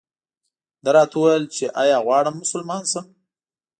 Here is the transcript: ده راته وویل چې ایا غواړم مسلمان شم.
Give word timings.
ده 0.83 0.89
راته 0.95 1.15
وویل 1.17 1.45
چې 1.55 1.65
ایا 1.81 1.97
غواړم 2.05 2.35
مسلمان 2.43 2.83
شم. 2.91 3.05